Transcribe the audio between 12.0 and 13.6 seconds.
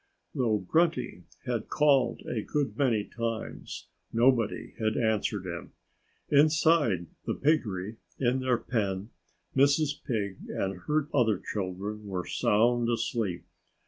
were sound asleep.